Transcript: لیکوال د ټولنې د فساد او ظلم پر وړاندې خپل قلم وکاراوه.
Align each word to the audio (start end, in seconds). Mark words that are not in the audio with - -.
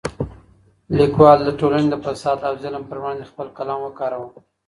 لیکوال 0.97 1.39
د 1.43 1.49
ټولنې 1.59 1.87
د 1.89 1.95
فساد 2.05 2.39
او 2.47 2.53
ظلم 2.63 2.83
پر 2.89 2.97
وړاندې 3.01 3.29
خپل 3.31 3.47
قلم 3.57 3.79
وکاراوه. 3.83 4.29